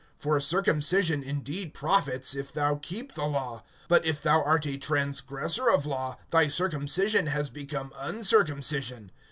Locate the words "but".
3.87-4.03